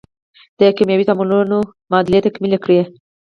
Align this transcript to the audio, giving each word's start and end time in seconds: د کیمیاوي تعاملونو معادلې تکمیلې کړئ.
د 0.59 0.61
کیمیاوي 0.77 1.05
تعاملونو 1.07 1.57
معادلې 1.91 2.19
تکمیلې 2.25 2.57
کړئ. 2.63 2.79